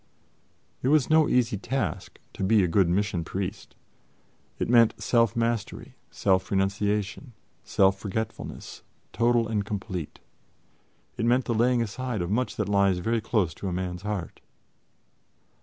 It 0.81 0.87
was 0.87 1.11
no 1.11 1.29
easy 1.29 1.57
task 1.59 2.17
to 2.33 2.43
be 2.43 2.63
a 2.63 2.67
good 2.67 2.89
Mission 2.89 3.23
Priest. 3.23 3.75
It 4.57 4.67
meant 4.67 4.99
self 4.99 5.35
mastery, 5.35 5.93
self 6.09 6.49
renunciation, 6.49 7.33
self 7.63 7.99
forgetfulness 7.99 8.81
total 9.13 9.47
and 9.47 9.63
complete. 9.63 10.19
It 11.17 11.25
meant 11.25 11.45
the 11.45 11.53
laying 11.53 11.83
aside 11.83 12.23
of 12.23 12.31
much 12.31 12.55
that 12.55 12.67
lies 12.67 12.97
very 12.97 13.21
close 13.21 13.53
to 13.53 13.67
a 13.67 13.73
man's 13.73 14.01
heart. 14.01 14.41